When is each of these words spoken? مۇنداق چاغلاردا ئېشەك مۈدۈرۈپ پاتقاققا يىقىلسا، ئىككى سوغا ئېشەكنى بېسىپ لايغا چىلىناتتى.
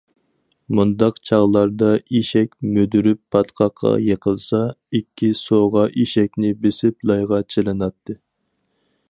مۇنداق 0.77 1.17
چاغلاردا 1.29 1.89
ئېشەك 2.19 2.55
مۈدۈرۈپ 2.77 3.21
پاتقاققا 3.35 3.93
يىقىلسا، 4.07 4.63
ئىككى 5.01 5.31
سوغا 5.43 5.85
ئېشەكنى 5.91 6.55
بېسىپ 6.65 7.09
لايغا 7.13 7.43
چىلىناتتى. 7.57 8.19